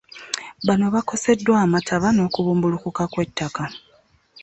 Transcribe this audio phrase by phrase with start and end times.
[0.67, 3.63] Bano baakoseddwa amaba n'okubumbulukuka kw'ettaka